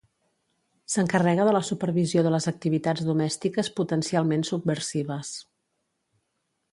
S'encarrega 0.93 1.43
de 1.49 1.53
la 1.55 1.61
supervisió 1.67 2.23
de 2.27 2.31
les 2.35 2.49
activitats 2.53 3.05
domèstiques 3.11 3.69
potencialment 3.81 4.49
subversives. 4.53 5.35